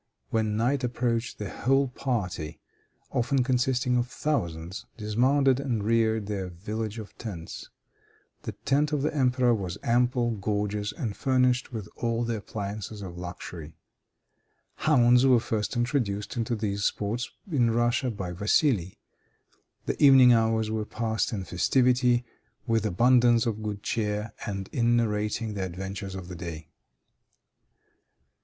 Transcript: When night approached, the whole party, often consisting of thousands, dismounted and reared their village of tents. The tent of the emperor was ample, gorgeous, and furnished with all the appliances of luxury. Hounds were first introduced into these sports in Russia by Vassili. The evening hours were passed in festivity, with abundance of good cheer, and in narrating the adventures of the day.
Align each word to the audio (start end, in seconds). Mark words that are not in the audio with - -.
When 0.31 0.57
night 0.57 0.83
approached, 0.83 1.37
the 1.37 1.51
whole 1.51 1.89
party, 1.89 2.59
often 3.11 3.43
consisting 3.43 3.97
of 3.97 4.07
thousands, 4.07 4.87
dismounted 4.97 5.59
and 5.59 5.83
reared 5.83 6.25
their 6.25 6.47
village 6.49 6.97
of 6.97 7.15
tents. 7.19 7.69
The 8.41 8.53
tent 8.53 8.91
of 8.93 9.03
the 9.03 9.13
emperor 9.15 9.53
was 9.53 9.77
ample, 9.83 10.31
gorgeous, 10.31 10.91
and 10.91 11.15
furnished 11.15 11.71
with 11.71 11.87
all 11.97 12.23
the 12.23 12.37
appliances 12.37 13.03
of 13.03 13.15
luxury. 13.19 13.75
Hounds 14.77 15.27
were 15.27 15.39
first 15.39 15.75
introduced 15.75 16.35
into 16.35 16.55
these 16.55 16.83
sports 16.83 17.29
in 17.51 17.69
Russia 17.69 18.09
by 18.09 18.31
Vassili. 18.31 18.97
The 19.85 20.03
evening 20.03 20.33
hours 20.33 20.71
were 20.71 20.83
passed 20.83 21.31
in 21.31 21.43
festivity, 21.43 22.25
with 22.65 22.87
abundance 22.87 23.45
of 23.45 23.61
good 23.61 23.83
cheer, 23.83 24.33
and 24.47 24.67
in 24.73 24.95
narrating 24.97 25.53
the 25.53 25.63
adventures 25.63 26.15
of 26.15 26.27
the 26.27 26.35
day. 26.35 26.69